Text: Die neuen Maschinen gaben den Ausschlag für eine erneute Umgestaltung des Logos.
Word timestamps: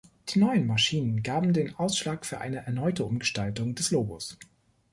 Die 0.29 0.39
neuen 0.39 0.65
Maschinen 0.65 1.21
gaben 1.21 1.53
den 1.53 1.75
Ausschlag 1.75 2.25
für 2.25 2.39
eine 2.41 2.65
erneute 2.65 3.05
Umgestaltung 3.05 3.75
des 3.75 3.91
Logos. 3.91 4.35